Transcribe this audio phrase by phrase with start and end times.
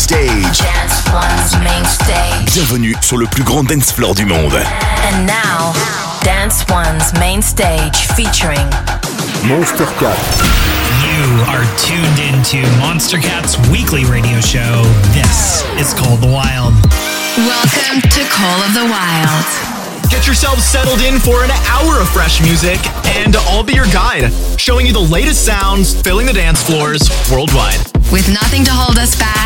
[0.00, 0.58] stage.
[0.58, 2.54] Dance One's main stage.
[2.54, 4.54] Bienvenue sur le plus grand dance floor du monde.
[4.54, 5.74] And now,
[6.24, 8.66] Dance One's main stage featuring
[9.44, 10.16] Monster Cat.
[11.04, 14.82] You are tuned into Monstercat's weekly radio show.
[15.12, 16.72] This is called The Wild.
[17.36, 19.44] Welcome to Call of the Wild.
[20.08, 22.80] Get yourselves settled in for an hour of fresh music,
[23.20, 27.78] and I'll be your guide, showing you the latest sounds filling the dance floors worldwide.
[28.10, 29.39] With nothing to hold us back,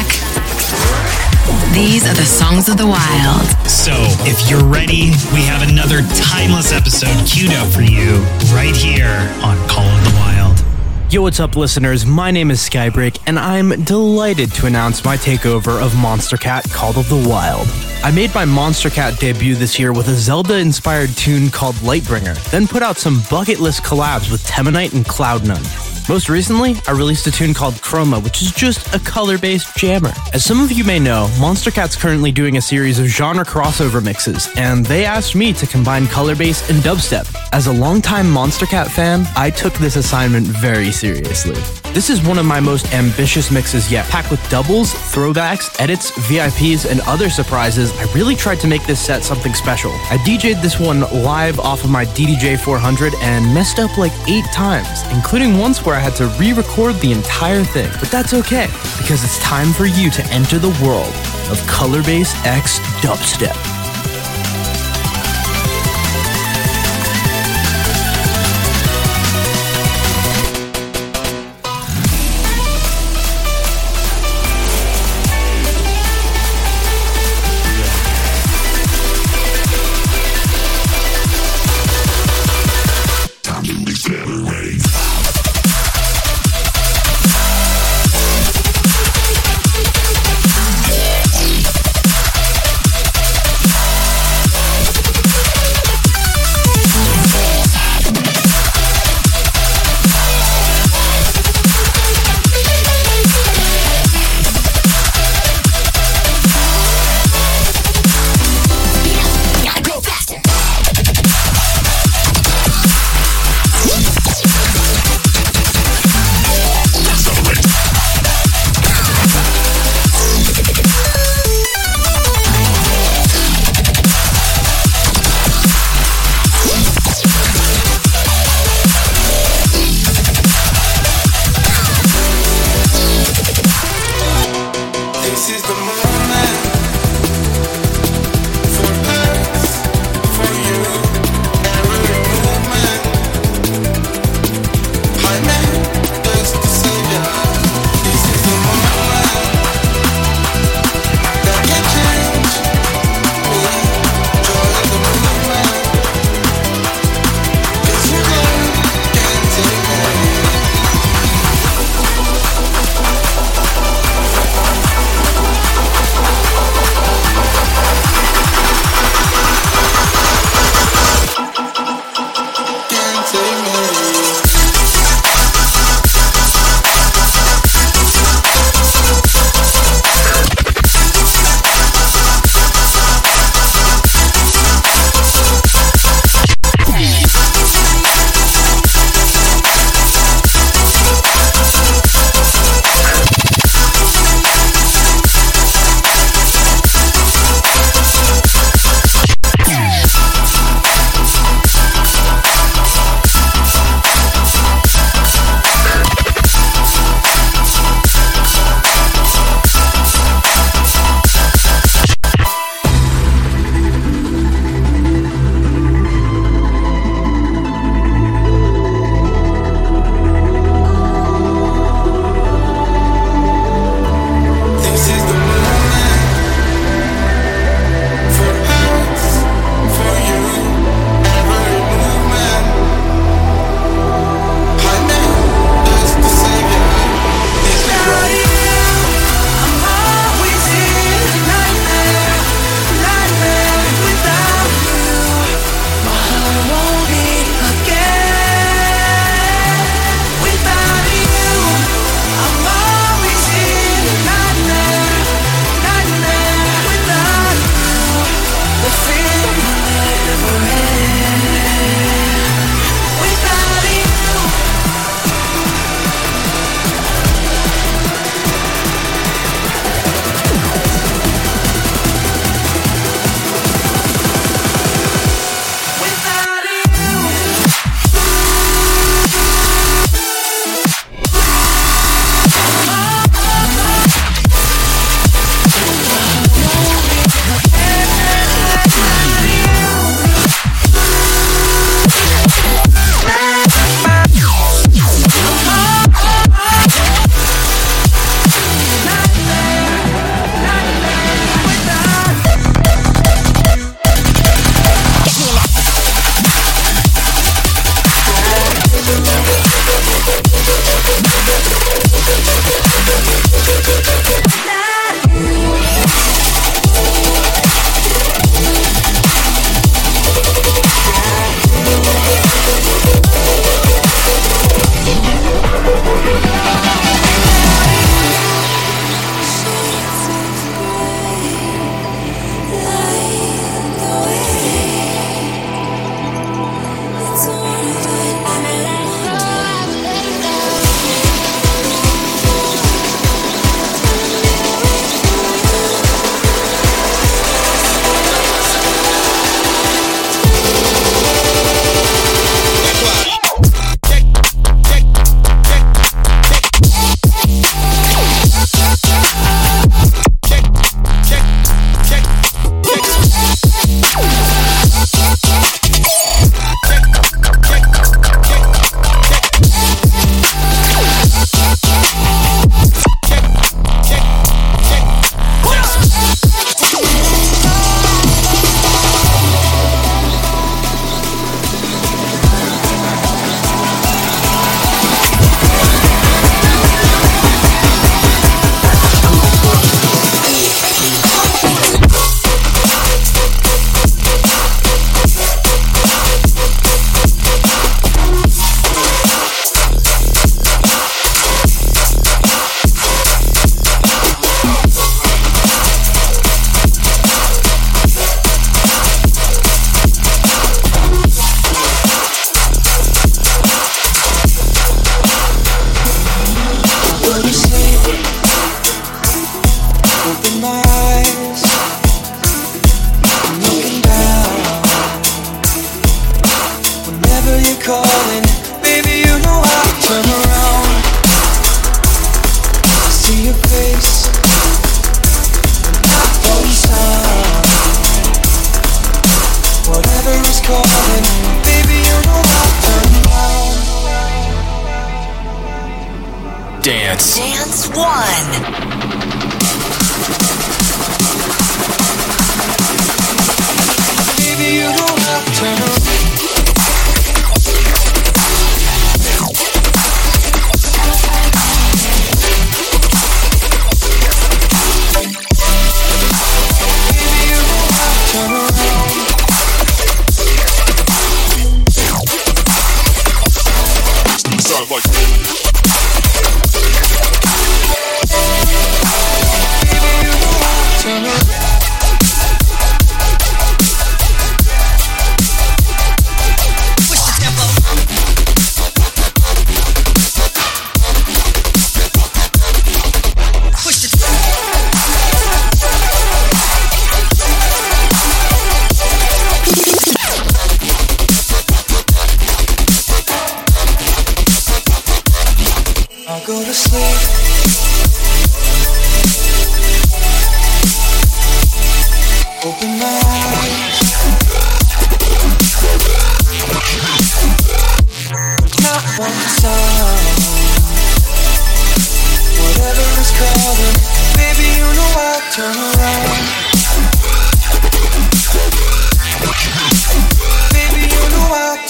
[1.74, 3.46] these are the songs of the wild.
[3.68, 3.92] So,
[4.26, 8.22] if you're ready, we have another timeless episode queued up for you
[8.54, 10.64] right here on Call of the Wild.
[11.12, 12.06] Yo, what's up, listeners?
[12.06, 17.08] My name is Skybreak, and I'm delighted to announce my takeover of Monstercat Call of
[17.08, 17.68] the Wild.
[18.02, 22.66] I made my Monstercat debut this year with a Zelda inspired tune called Lightbringer, then
[22.66, 25.93] put out some bucket list collabs with Teminite and Cloud9.
[26.06, 30.12] Most recently, I released a tune called Chroma, which is just a color bass jammer.
[30.34, 34.50] As some of you may know, Monstercat's currently doing a series of genre crossover mixes,
[34.56, 37.34] and they asked me to combine color bass and dubstep.
[37.54, 41.54] As a longtime Monstercat fan, I took this assignment very seriously.
[41.94, 46.90] This is one of my most ambitious mixes yet, packed with doubles, throwbacks, edits, VIPs,
[46.90, 47.92] and other surprises.
[47.92, 49.92] I really tried to make this set something special.
[50.10, 54.44] I DJ'd this one live off of my DDJ 400 and messed up like eight
[54.46, 57.90] times, including once where I had to re record the entire thing.
[58.00, 58.66] But that's okay,
[58.98, 61.14] because it's time for you to enter the world
[61.50, 63.83] of Color Bass X Dubstep.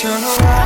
[0.04, 0.63] Turn around.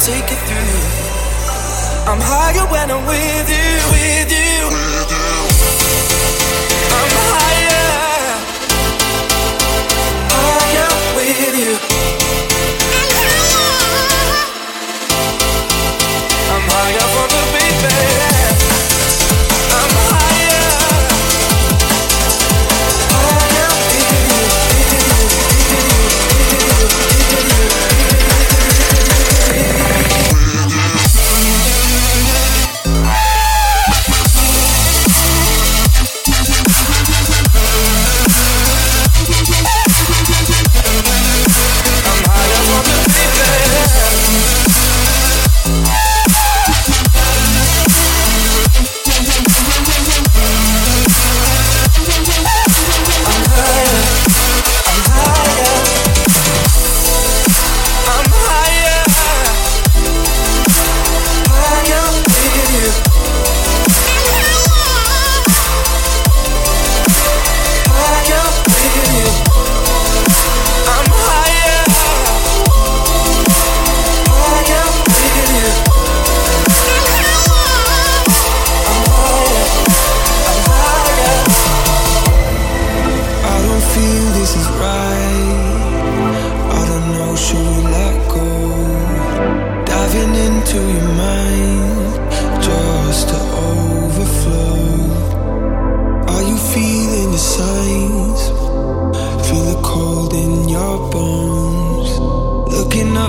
[0.00, 2.10] take it through.
[2.10, 4.49] I'm higher when I'm with you, with you.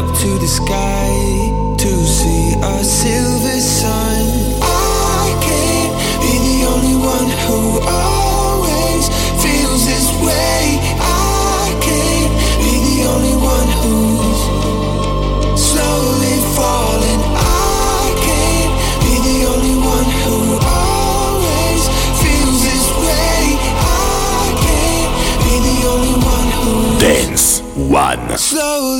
[0.01, 1.13] up to the sky
[1.77, 3.20] to see us.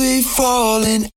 [0.02, 1.11] be falling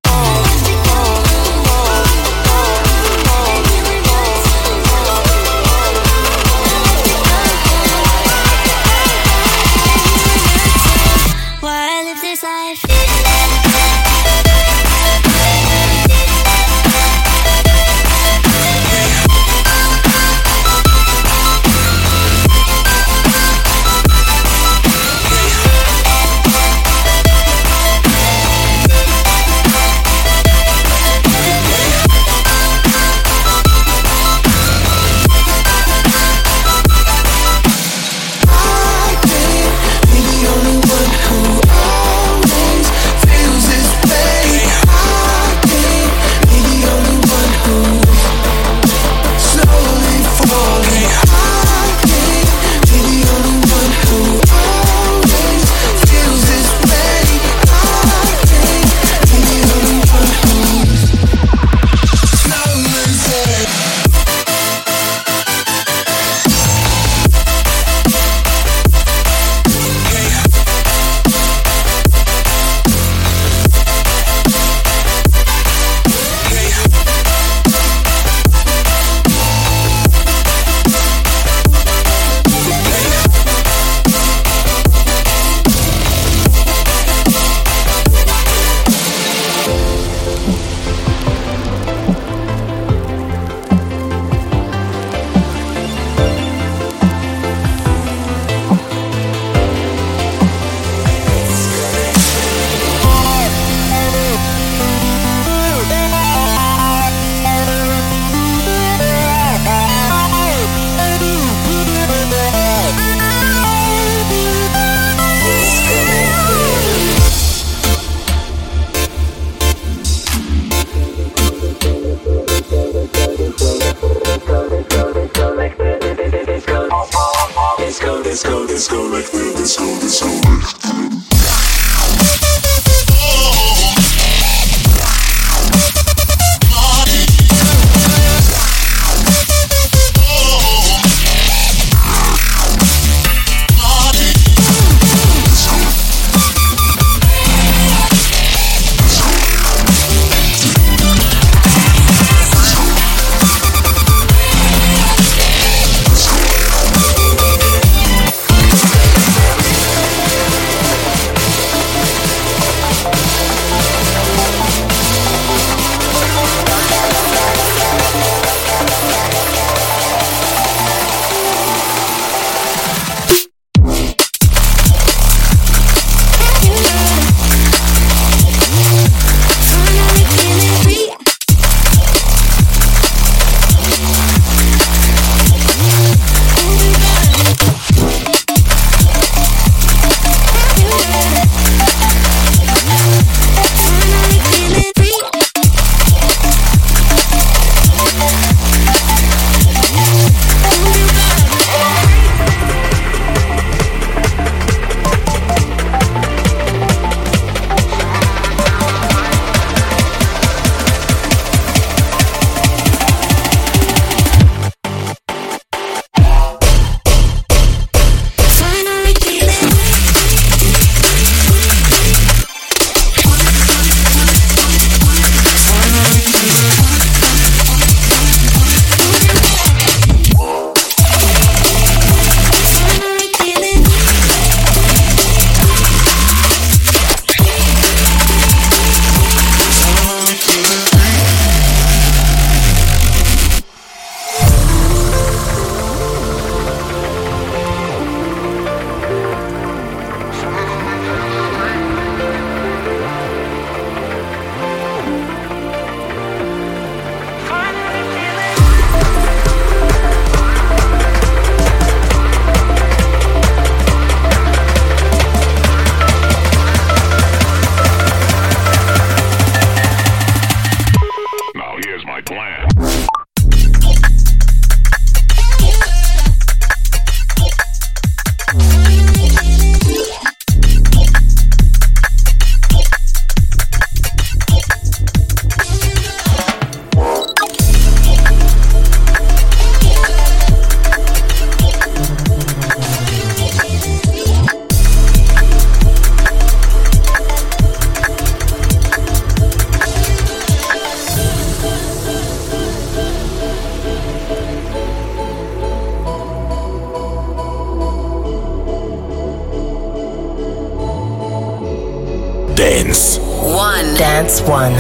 [312.95, 313.19] Dance.
[313.19, 313.93] One.
[313.95, 314.71] Dance One.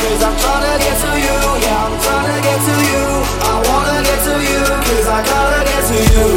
[0.00, 3.04] Cause I'm trying to get to you, yeah, I'm trying to get to you.
[3.36, 6.28] I wanna get to you, cause I gotta get to you.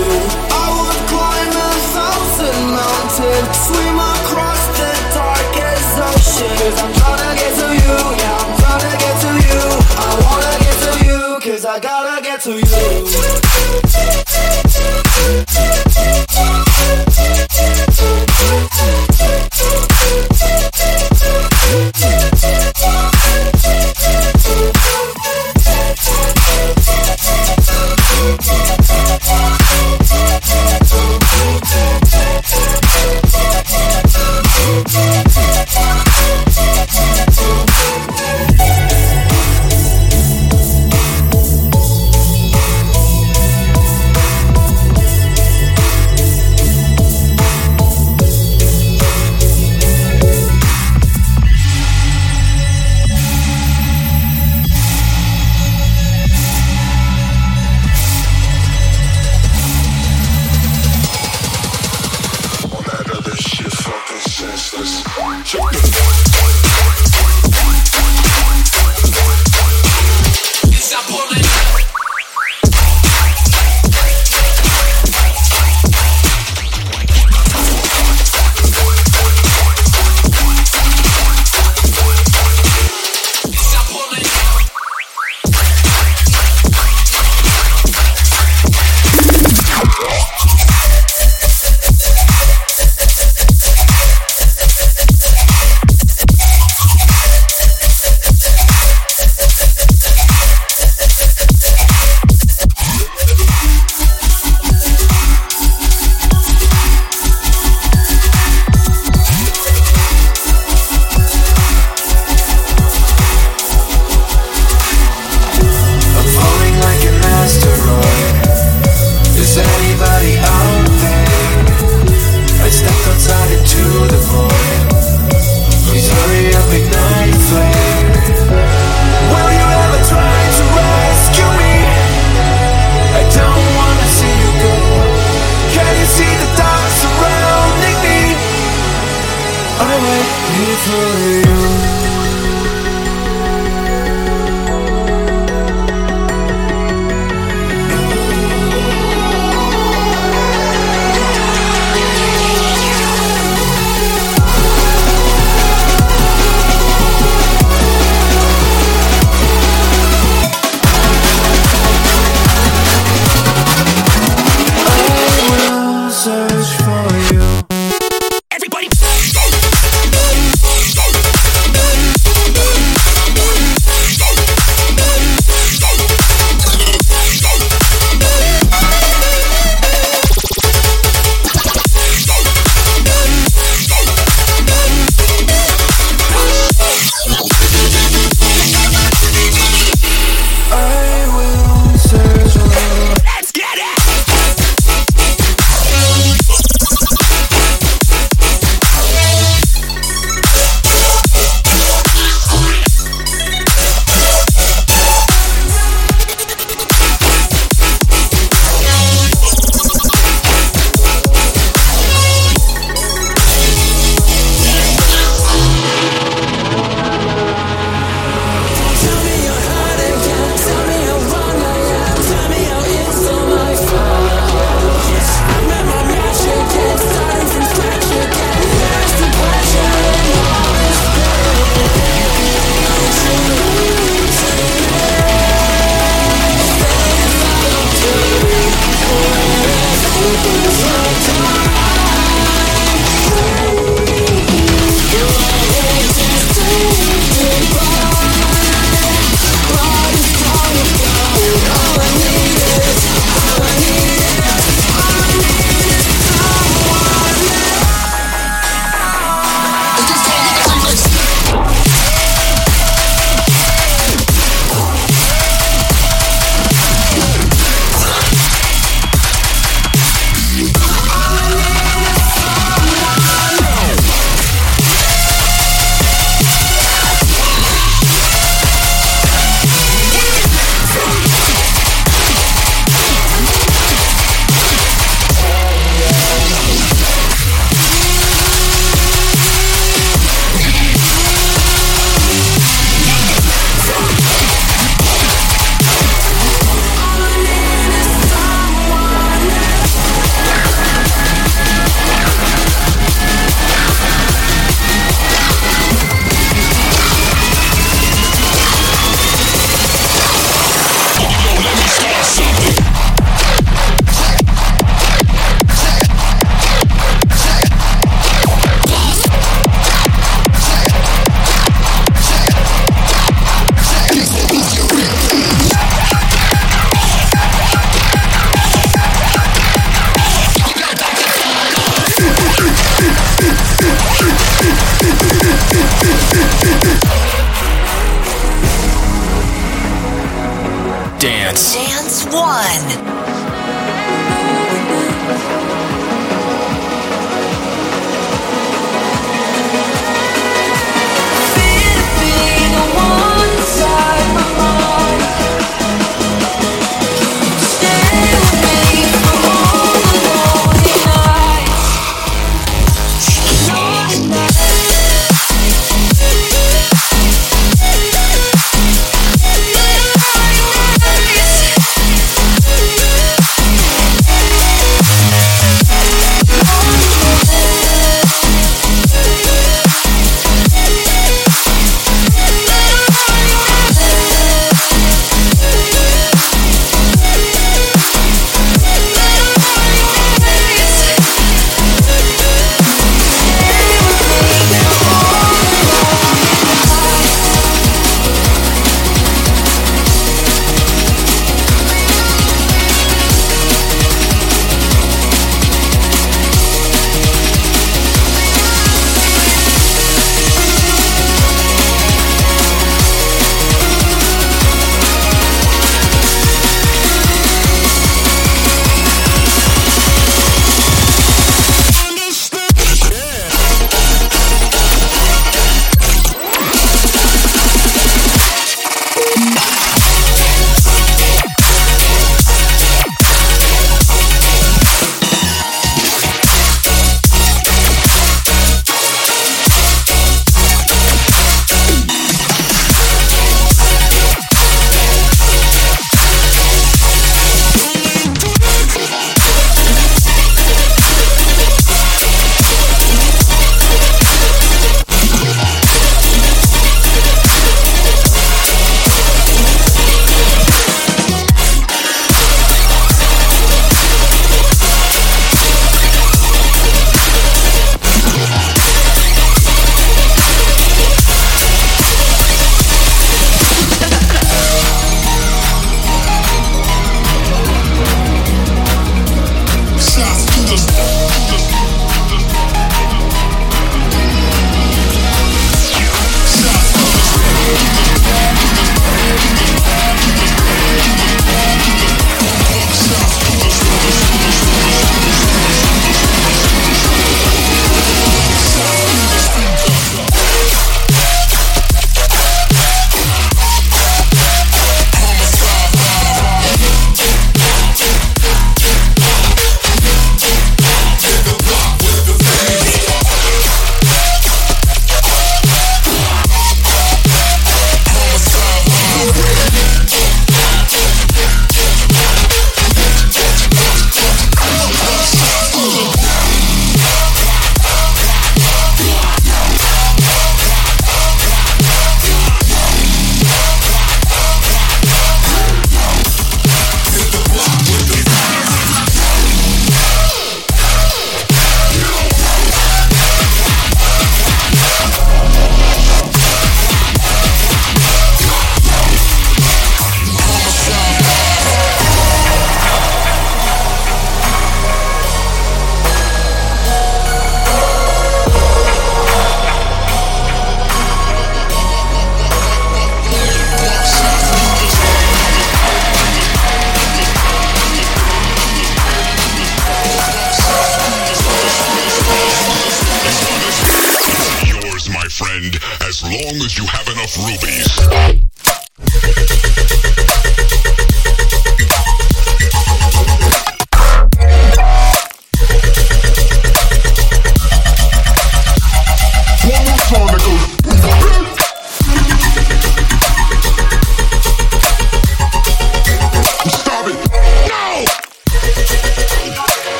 [0.52, 6.52] I would climb a thousand mountains, swim across the darkest ocean.
[6.60, 7.03] Cause I'm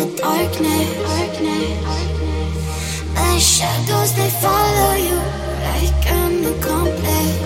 [0.00, 0.90] the darkness.
[3.14, 5.18] The shadows they follow you
[5.66, 7.36] like I'm the accomplice.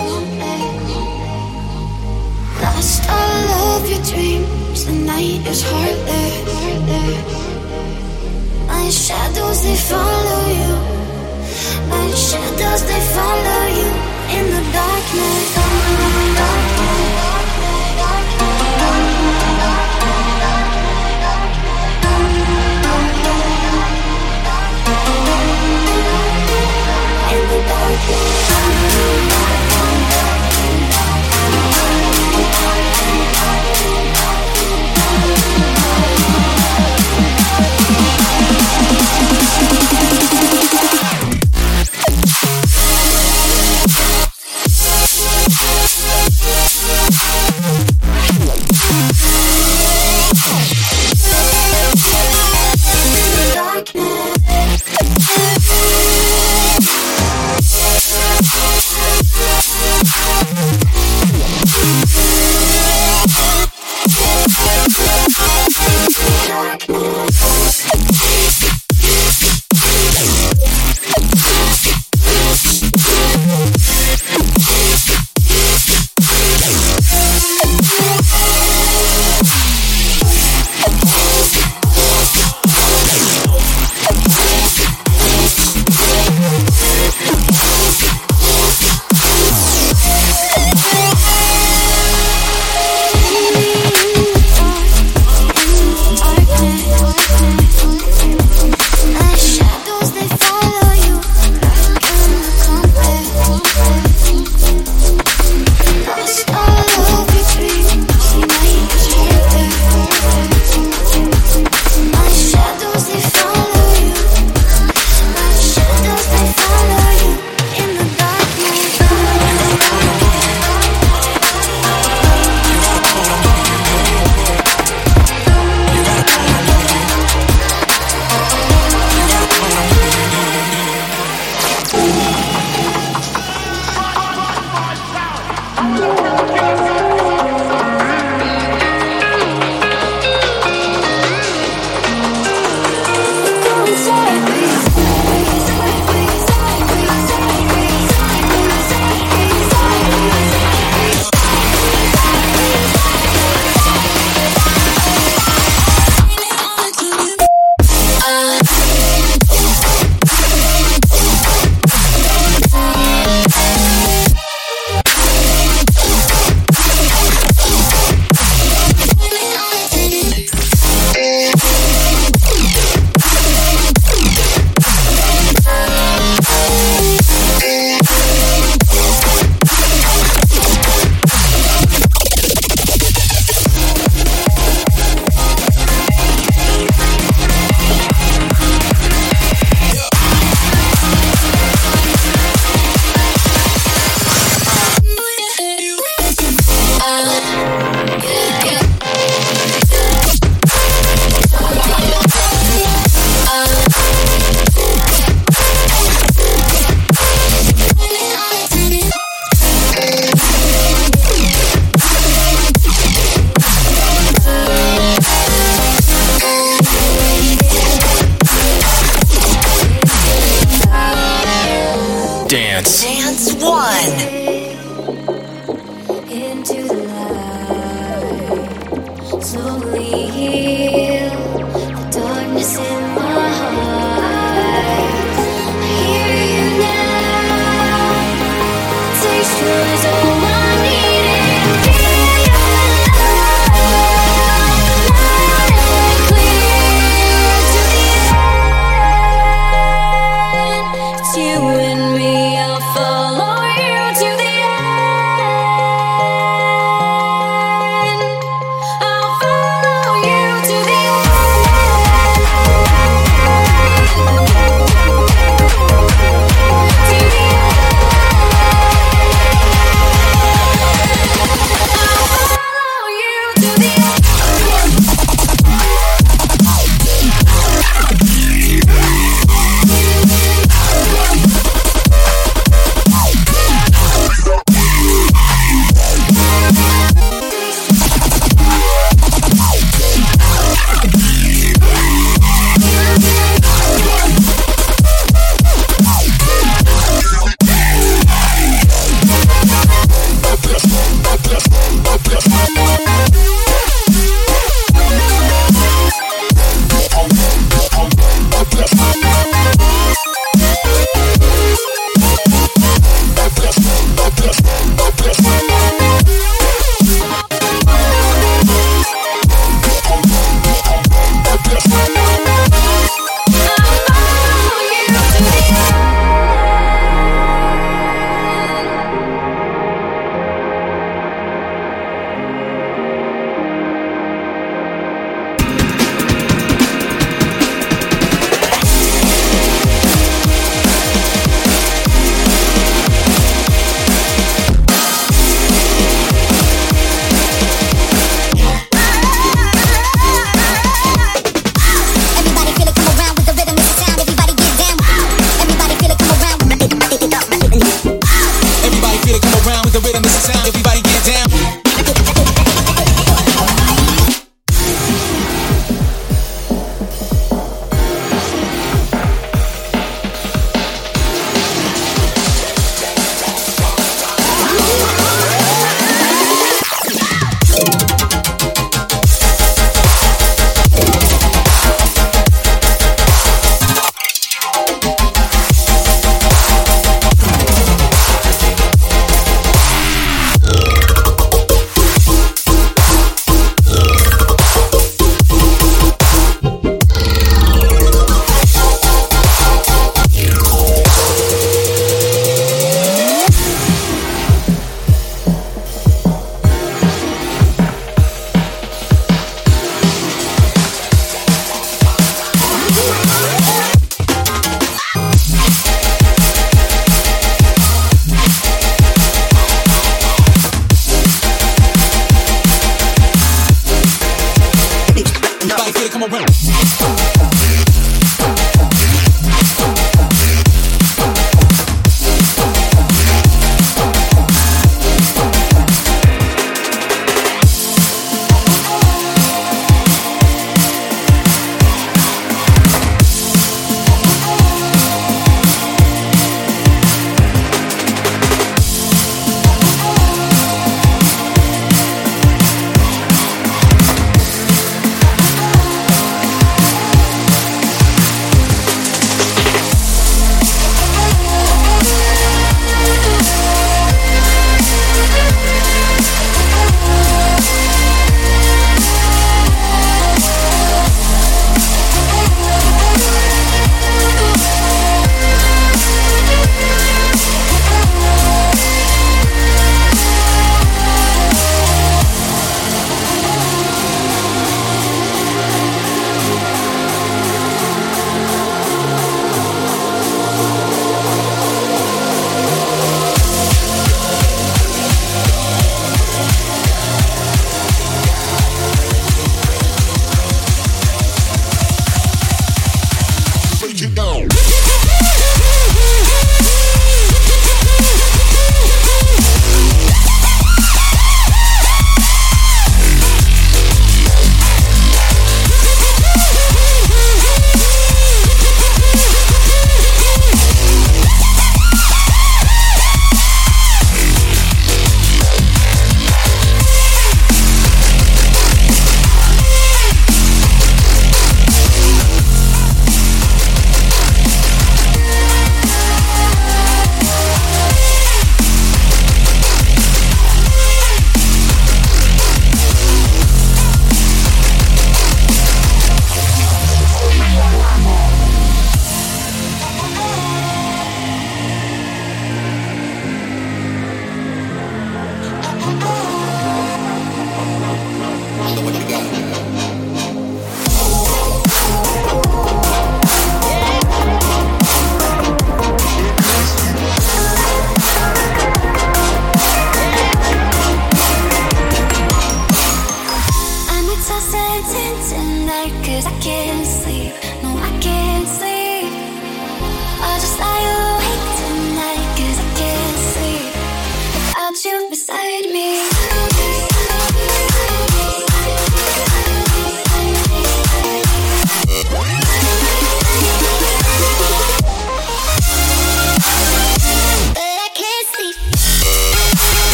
[2.62, 6.36] Lost all of your dreams, the night is heartless.
[8.68, 10.74] My shadows they follow you.
[11.90, 13.90] My shadows they follow you
[14.36, 15.63] in the darkness.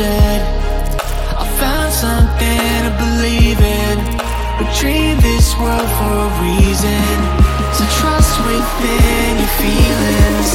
[0.00, 0.40] said
[1.42, 3.96] I found something to believe in.
[4.58, 7.14] We dream this world for a reason.
[7.76, 10.50] So trust within your feelings.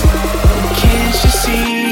[0.81, 1.84] Can't you see?